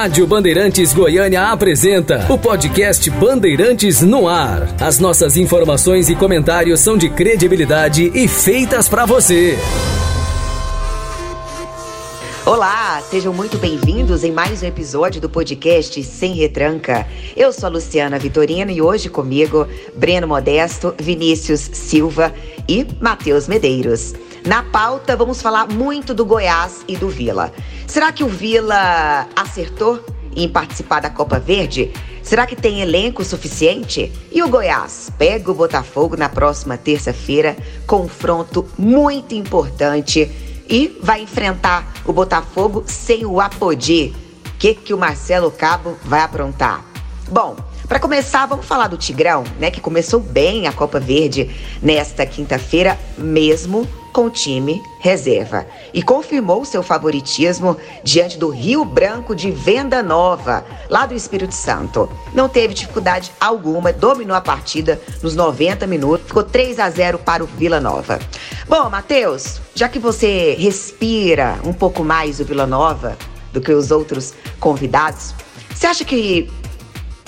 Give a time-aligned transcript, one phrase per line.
[0.00, 4.66] Rádio Bandeirantes Goiânia apresenta o podcast Bandeirantes no Ar.
[4.80, 9.58] As nossas informações e comentários são de credibilidade e feitas para você.
[12.46, 17.06] Olá, sejam muito bem-vindos em mais um episódio do podcast Sem Retranca.
[17.36, 22.32] Eu sou a Luciana Vitorino e hoje comigo Breno Modesto, Vinícius Silva
[22.66, 24.14] e Matheus Medeiros.
[24.44, 27.52] Na pauta, vamos falar muito do Goiás e do Vila.
[27.86, 30.02] Será que o Vila acertou
[30.34, 31.92] em participar da Copa Verde?
[32.22, 34.10] Será que tem elenco suficiente?
[34.32, 37.54] E o Goiás pega o Botafogo na próxima terça-feira,
[37.86, 40.30] confronto muito importante
[40.68, 44.14] e vai enfrentar o Botafogo sem o Apodi.
[44.46, 46.84] O que, que o Marcelo Cabo vai aprontar?
[47.30, 51.50] Bom, para começar, vamos falar do Tigrão, né, que começou bem a Copa Verde
[51.82, 59.34] nesta quinta-feira, mesmo com o time reserva e confirmou seu favoritismo diante do Rio Branco
[59.34, 62.08] de Venda Nova, lá do Espírito Santo.
[62.34, 67.42] Não teve dificuldade alguma, dominou a partida nos 90 minutos, ficou 3 a 0 para
[67.42, 68.18] o Vila Nova.
[68.68, 73.16] Bom, Matheus, já que você respira um pouco mais o Vila Nova
[73.52, 75.34] do que os outros convidados,
[75.74, 76.50] você acha que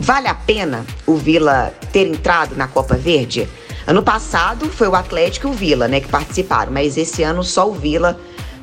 [0.00, 3.48] vale a pena o Vila ter entrado na Copa Verde?
[3.88, 7.66] Ano passado foi o Atlético e o Vila, né, que participaram, mas esse ano só
[7.66, 8.20] o Vila.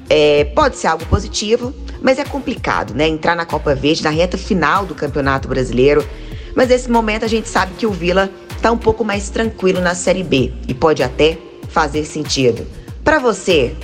[0.08, 3.08] É, pode ser algo positivo, mas é complicado, né?
[3.08, 6.08] Entrar na Copa Verde na reta final do Campeonato Brasileiro.
[6.56, 9.95] Mas nesse momento a gente sabe que o Vila está um pouco mais tranquilo na
[9.95, 11.39] Série B e pode até
[11.70, 12.67] fazer sentido.
[13.04, 13.76] Para você,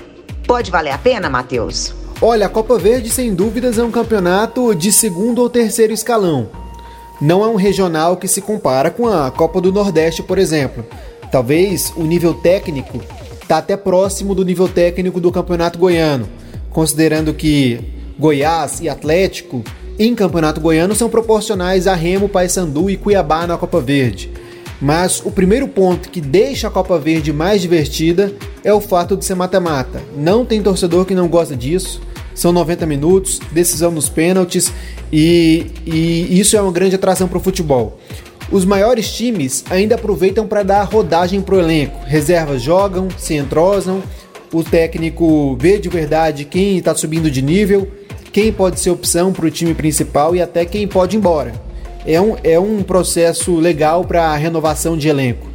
[0.45, 1.92] pode valer a pena, Matheus?
[2.22, 6.52] Olha, a Copa Verde sem dúvidas é um campeonato de segundo ou terceiro escalão.
[7.20, 10.86] Não é um regional que se compara com a Copa do Nordeste, por exemplo.
[11.31, 12.99] Talvez o nível técnico
[13.41, 16.27] está até próximo do nível técnico do Campeonato Goiano,
[16.69, 17.79] considerando que
[18.19, 19.63] Goiás e Atlético
[19.97, 24.31] em Campeonato Goiano são proporcionais a Remo, Paysandu e Cuiabá na Copa Verde.
[24.81, 28.33] Mas o primeiro ponto que deixa a Copa Verde mais divertida
[28.64, 30.02] é o fato de ser mata-mata.
[30.17, 32.02] Não tem torcedor que não gosta disso.
[32.33, 34.71] São 90 minutos, decisão nos pênaltis
[35.11, 37.99] e, e isso é uma grande atração para o futebol.
[38.52, 41.98] Os maiores times ainda aproveitam para dar rodagem para o elenco.
[42.06, 44.04] Reservas jogam, se entrosam,
[44.54, 47.89] o técnico vê de verdade quem está subindo de nível,
[48.34, 51.54] quem pode ser opção para o time principal e até quem pode ir embora.
[52.06, 55.48] É um, é um processo legal para a renovação de elenco.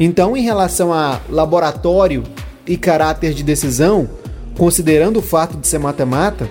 [0.00, 2.22] Então, em relação a laboratório
[2.66, 4.08] e caráter de decisão,
[4.56, 6.48] considerando o fato de ser mata-mata,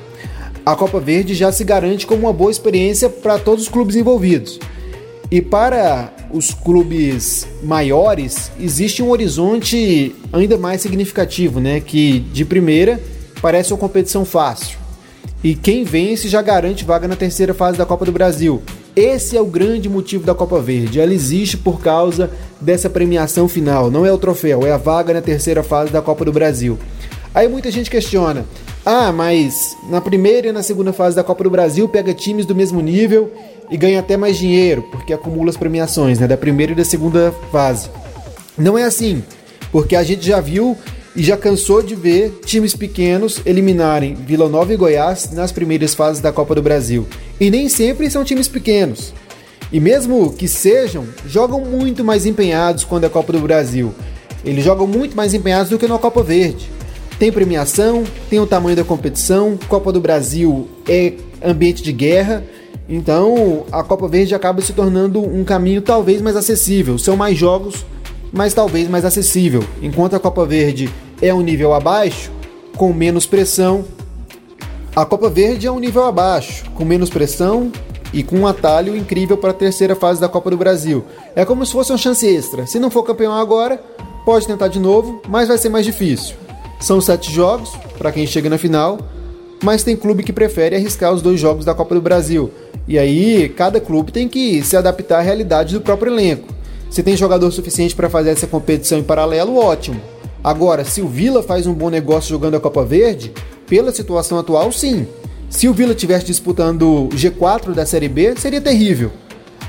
[0.64, 4.60] a Copa Verde já se garante como uma boa experiência para todos os clubes envolvidos.
[5.30, 11.82] E para os clubes maiores, existe um horizonte ainda mais significativo, né?
[11.82, 13.02] Que de primeira
[13.42, 14.78] parece uma competição fácil.
[15.44, 18.62] E quem vence já garante vaga na terceira fase da Copa do Brasil.
[18.96, 21.00] Esse é o grande motivo da Copa Verde.
[21.00, 23.92] Ela existe por causa dessa premiação final.
[23.92, 26.80] Não é o troféu, é a vaga na terceira fase da Copa do Brasil.
[27.36, 28.46] Aí muita gente questiona:
[28.84, 32.56] ah, mas na primeira e na segunda fase da Copa do Brasil pega times do
[32.56, 33.32] mesmo nível
[33.70, 37.34] e ganha até mais dinheiro, porque acumula as premiações, né, da primeira e da segunda
[37.52, 37.90] fase.
[38.58, 39.24] Não é assim,
[39.72, 40.78] porque a gente já viu
[41.16, 46.22] e já cansou de ver times pequenos eliminarem Vila Nova e Goiás nas primeiras fases
[46.22, 47.08] da Copa do Brasil.
[47.40, 49.14] E nem sempre são times pequenos.
[49.72, 53.94] E mesmo que sejam, jogam muito mais empenhados quando é Copa do Brasil.
[54.46, 56.70] Eles jogam muito mais empenhados do que na Copa Verde.
[57.20, 61.14] Tem premiação, tem o tamanho da competição, Copa do Brasil é
[61.44, 62.44] ambiente de guerra
[62.90, 66.98] então, a Copa Verde acaba se tornando um caminho talvez mais acessível.
[66.98, 67.86] São mais jogos,
[68.32, 69.64] mas talvez mais acessível.
[69.82, 70.90] Enquanto a Copa Verde
[71.22, 72.32] é um nível abaixo,
[72.78, 73.84] com menos pressão,
[74.96, 77.72] a Copa Verde é um nível abaixo, com menos pressão
[78.14, 81.04] e com um atalho incrível para a terceira fase da Copa do Brasil.
[81.36, 82.66] É como se fosse uma chance extra.
[82.66, 83.84] Se não for campeão agora,
[84.26, 86.36] pode tentar de novo, mas vai ser mais difícil.
[86.80, 88.98] São sete jogos para quem chega na final,
[89.64, 92.52] mas tem clube que prefere arriscar os dois jogos da Copa do Brasil.
[92.88, 96.54] E aí, cada clube tem que se adaptar à realidade do próprio elenco.
[96.90, 100.00] Se tem jogador suficiente para fazer essa competição em paralelo, ótimo.
[100.44, 103.34] Agora, se o Vila faz um bom negócio jogando a Copa Verde,
[103.68, 105.06] pela situação atual, sim.
[105.50, 109.12] Se o Vila estivesse disputando o G4 da Série B, seria terrível.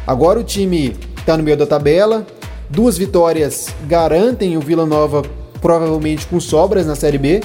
[0.06, 2.26] Agora o time está no meio da tabela,
[2.70, 5.22] duas vitórias garantem o Vila Nova
[5.60, 7.42] provavelmente com sobras na Série B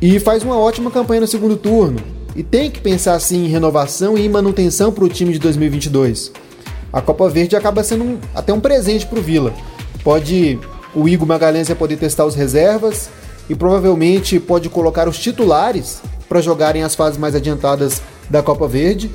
[0.00, 1.98] e faz uma ótima campanha no segundo turno.
[2.34, 6.32] E tem que pensar assim em renovação e em manutenção para o time de 2022.
[6.92, 9.52] A Copa Verde acaba sendo um, até um presente para o Vila.
[10.02, 10.58] Pode
[10.94, 13.08] o Igor Magalhães vai poder testar os reservas
[13.48, 19.10] e provavelmente pode colocar os titulares para jogarem as fases mais adiantadas da Copa Verde.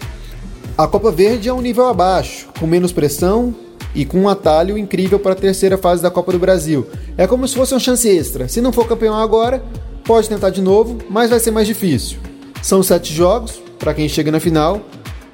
[0.78, 3.54] A Copa Verde é um nível abaixo, com menos pressão
[3.94, 6.88] e com um atalho incrível para a terceira fase da Copa do Brasil.
[7.18, 8.48] É como se fosse uma chance extra.
[8.48, 9.64] Se não for campeão agora,
[10.04, 12.20] pode tentar de novo, mas vai ser mais difícil.
[12.62, 14.82] São sete jogos para quem chega na final,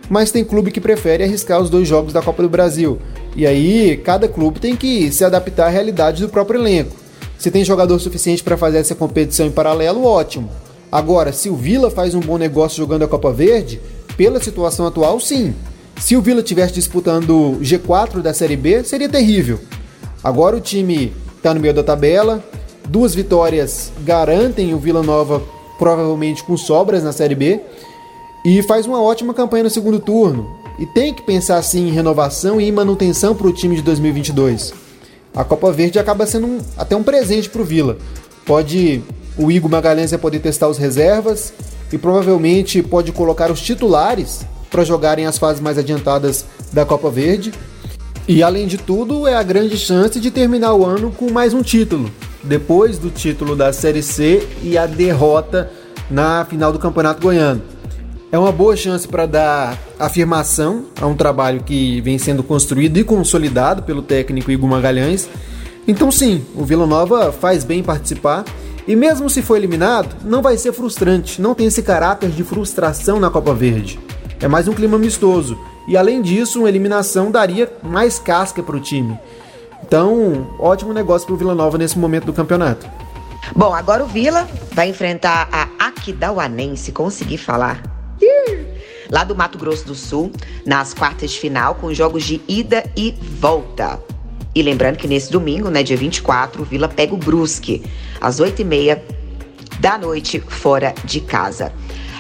[0.10, 3.00] mas tem clube que prefere arriscar os dois jogos da Copa do Brasil.
[3.36, 6.96] E aí, cada clube tem que se adaptar à realidade do próprio elenco.
[7.38, 10.50] Se tem jogador suficiente para fazer essa competição em paralelo, ótimo.
[10.92, 13.82] Agora, se o Vila faz um bom negócio jogando a Copa Verde,
[14.16, 15.56] pela situação atual, sim.
[16.00, 19.60] Se o Vila estivesse disputando G4 da Série B, seria terrível.
[20.24, 22.44] Agora o time está no meio da tabela,
[22.88, 25.42] duas vitórias garantem o Vila Nova
[25.84, 27.60] provavelmente com sobras na Série B
[28.46, 30.50] e faz uma ótima campanha no segundo turno.
[30.80, 34.74] E tem que pensar assim em renovação e manutenção para o time de 2022.
[35.36, 37.98] A Copa Verde acaba sendo um, até um presente para o Vila.
[38.46, 39.04] Pode
[39.38, 41.52] o Igor Magalhães vai poder testar os reservas
[41.92, 47.52] e provavelmente pode colocar os titulares para jogarem as fases mais adiantadas da Copa Verde.
[48.26, 51.62] E além de tudo, é a grande chance de terminar o ano com mais um
[51.62, 52.10] título,
[52.44, 55.72] depois do título da Série C e a derrota
[56.10, 57.62] na final do Campeonato Goiano.
[58.32, 63.04] É uma boa chance para dar afirmação a um trabalho que vem sendo construído e
[63.04, 65.30] consolidado pelo técnico Igor Magalhães.
[65.88, 68.44] Então, sim, o Vila Nova faz bem participar
[68.88, 73.20] e, mesmo se for eliminado, não vai ser frustrante, não tem esse caráter de frustração
[73.20, 74.00] na Copa Verde.
[74.42, 75.58] É mais um clima amistoso
[75.88, 79.18] e, além disso, uma eliminação daria mais casca para o time.
[79.86, 82.90] Então, ótimo negócio para o Vila Nova nesse momento do campeonato.
[83.56, 87.84] Bom, agora o Vila vai enfrentar a Aquidauanense, consegui falar
[89.12, 90.32] lá do Mato Grosso do Sul,
[90.66, 94.02] nas quartas de final, com jogos de ida e volta.
[94.56, 97.84] E lembrando que nesse domingo, né, dia 24, o Vila pega o Brusque,
[98.20, 99.00] às 8h30
[99.80, 101.72] da noite, fora de casa.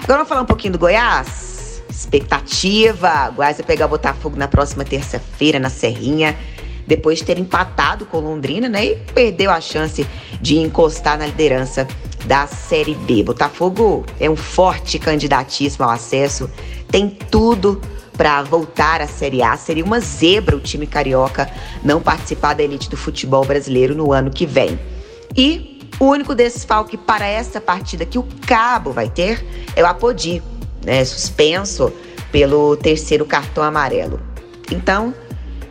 [0.03, 1.81] Agora vamos falar um pouquinho do Goiás?
[1.89, 6.37] Expectativa, Goiás vai pegar o Botafogo na próxima terça-feira, na Serrinha
[6.85, 8.85] depois de ter empatado com Londrina, né?
[8.85, 10.05] E perdeu a chance
[10.41, 11.87] de encostar na liderança
[12.25, 13.23] da Série B.
[13.23, 16.49] Botafogo é um forte candidatíssimo ao acesso,
[16.89, 17.81] tem tudo
[18.15, 19.57] para voltar à Série A.
[19.57, 21.49] Seria uma zebra o time carioca
[21.83, 24.79] não participar da elite do futebol brasileiro no ano que vem.
[25.35, 29.45] E o único desfalque para essa partida que o Cabo vai ter
[29.75, 30.41] é o Apodi,
[30.85, 31.91] né, suspenso
[32.31, 34.19] pelo terceiro cartão amarelo.
[34.71, 35.13] Então,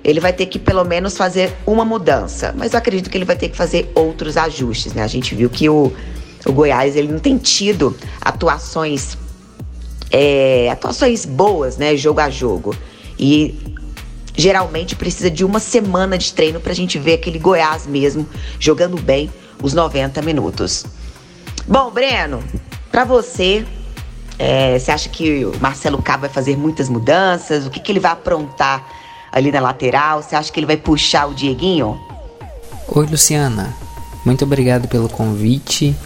[0.05, 3.37] ele vai ter que pelo menos fazer uma mudança, mas eu acredito que ele vai
[3.37, 5.03] ter que fazer outros ajustes, né?
[5.03, 5.93] A gente viu que o
[6.45, 9.17] o Goiás ele não tem tido atuações
[10.11, 12.77] é, atuações boas, né, jogo a jogo.
[13.19, 13.55] E
[14.37, 18.29] geralmente precisa de uma semana de treino para a gente ver aquele Goiás mesmo
[18.59, 19.31] jogando bem
[19.63, 20.85] os 90 minutos.
[21.67, 22.43] Bom, Breno,
[22.91, 23.65] para você,
[24.39, 27.67] é, você acha que o Marcelo Cabo vai fazer muitas mudanças?
[27.67, 28.87] O que, que ele vai aprontar
[29.33, 30.23] ali na lateral?
[30.23, 31.99] Você acha que ele vai puxar o Dieguinho?
[32.89, 33.75] Oi, Luciana.
[34.25, 35.97] Muito obrigado pelo convite.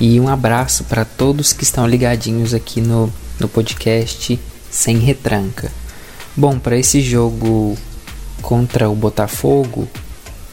[0.00, 4.40] E um abraço para todos que estão ligadinhos aqui no, no podcast
[4.70, 5.70] Sem Retranca.
[6.34, 7.76] Bom, para esse jogo
[8.40, 9.86] contra o Botafogo,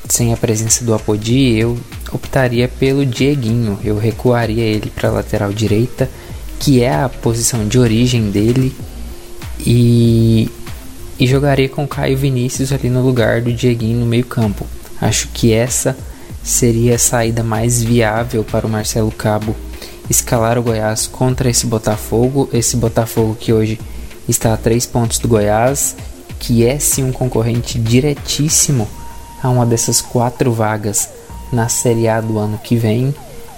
[0.09, 1.77] sem a presença do Apodi, eu
[2.11, 3.79] optaria pelo Dieguinho.
[3.83, 6.09] Eu recuaria ele para a lateral direita,
[6.59, 8.75] que é a posição de origem dele,
[9.65, 10.49] e,
[11.19, 14.65] e jogaria com Caio Vinícius ali no lugar do Dieguinho no meio-campo.
[15.01, 15.97] Acho que essa
[16.43, 19.55] seria a saída mais viável para o Marcelo Cabo
[20.09, 23.79] escalar o Goiás contra esse Botafogo, esse Botafogo que hoje
[24.27, 25.95] está a três pontos do Goiás,
[26.39, 28.87] que é sim um concorrente diretíssimo
[29.41, 31.09] a uma dessas quatro vagas
[31.51, 33.13] na Série A do ano que vem.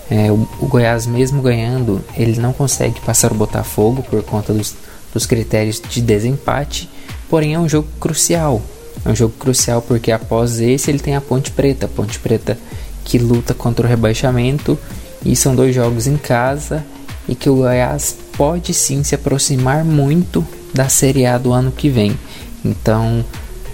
[0.09, 4.75] É, o, o, Goiás, mesmo ganhando, ele não consegue passar o Botafogo por conta dos,
[5.13, 6.89] dos critérios de desempate,
[7.29, 8.61] porém é um jogo crucial.
[9.05, 11.87] É um jogo crucial porque após esse ele tem a Ponte Preta.
[11.87, 12.57] Ponte Preta
[13.03, 14.77] que luta contra o rebaixamento
[15.25, 16.85] e são dois jogos em casa
[17.27, 21.89] e que o Goiás pode sim se aproximar muito da Série A do ano que
[21.89, 22.17] vem.
[22.63, 23.23] Então,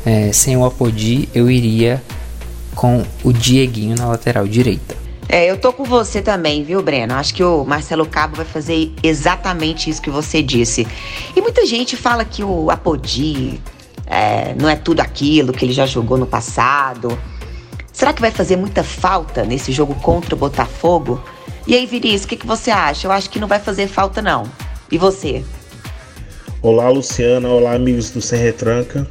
[0.06, 2.02] é, sem o Apodi, eu iria
[2.76, 5.05] com o Dieguinho na lateral direita.
[5.28, 7.14] É, eu tô com você também, viu, Breno?
[7.16, 10.88] Acho que o Marcelo Cabo vai fazer exatamente isso que você disse.
[11.36, 13.60] E muita gente fala que o Apodi
[14.06, 17.18] é, não é tudo aquilo que ele já jogou no passado.
[17.92, 21.24] Será que vai fazer muita falta nesse jogo contra o Botafogo?
[21.66, 23.08] E aí, Vinícius, o que, que você acha?
[23.08, 24.44] Eu acho que não vai fazer falta, não.
[24.92, 25.44] E você?
[26.62, 27.50] Olá, Luciana.
[27.50, 29.08] Olá, amigos do Sem Retranca.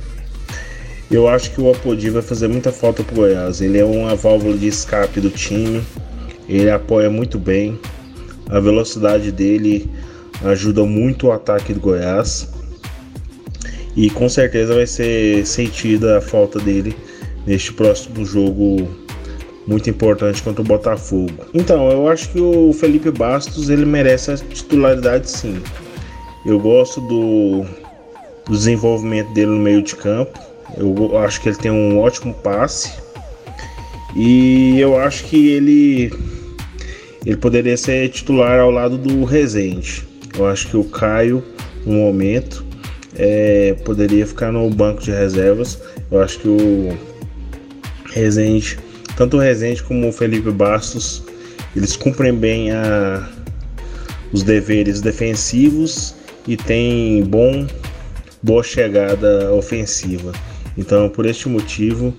[1.10, 3.60] Eu acho que o Apodi vai fazer muita falta pro Goiás.
[3.60, 5.84] Ele é uma válvula de escape do time.
[6.48, 7.78] Ele apoia muito bem.
[8.48, 9.90] A velocidade dele
[10.44, 12.48] ajuda muito o ataque do Goiás.
[13.96, 16.96] e com certeza vai ser sentida a falta dele
[17.46, 18.88] neste próximo jogo
[19.66, 21.32] muito importante contra o Botafogo.
[21.54, 25.62] Então, eu acho que o Felipe Bastos ele merece a titularidade sim.
[26.44, 27.64] Eu gosto do,
[28.46, 30.38] do desenvolvimento dele no meio de campo.
[30.76, 32.92] Eu acho que ele tem um ótimo passe.
[34.14, 36.12] E eu acho que ele
[37.24, 40.06] ele poderia ser titular ao lado do Rezende.
[40.36, 41.42] Eu acho que o Caio,
[41.86, 42.64] no momento,
[43.16, 45.80] é, poderia ficar no banco de reservas.
[46.10, 46.98] Eu acho que o
[48.12, 48.78] Rezende,
[49.16, 51.22] tanto o Rezende como o Felipe Bastos,
[51.74, 53.28] eles cumprem bem a,
[54.32, 56.14] os deveres defensivos
[56.46, 57.66] e têm bom,
[58.42, 60.32] boa chegada ofensiva.
[60.76, 62.12] Então, por este motivo,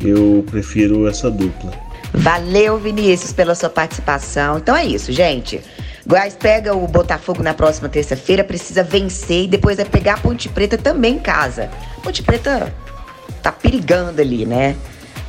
[0.00, 1.85] eu prefiro essa dupla.
[2.16, 4.58] Valeu, Vinícius, pela sua participação.
[4.58, 5.60] Então é isso, gente.
[6.06, 10.48] Goiás pega o Botafogo na próxima terça-feira, precisa vencer e depois vai pegar a Ponte
[10.48, 11.68] Preta também em casa.
[12.02, 12.72] Ponte Preta
[13.42, 14.76] tá perigando ali, né?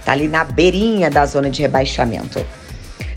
[0.05, 2.43] Tá ali na beirinha da zona de rebaixamento.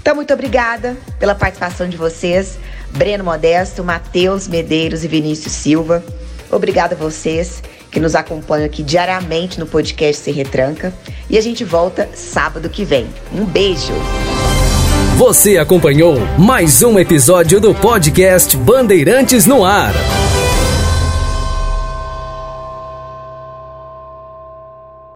[0.00, 2.58] Então, muito obrigada pela participação de vocês,
[2.90, 6.02] Breno Modesto, Matheus Medeiros e Vinícius Silva.
[6.50, 10.92] Obrigada a vocês que nos acompanham aqui diariamente no podcast Se Retranca.
[11.28, 13.06] E a gente volta sábado que vem.
[13.32, 13.92] Um beijo!
[15.16, 19.92] Você acompanhou mais um episódio do podcast Bandeirantes no Ar.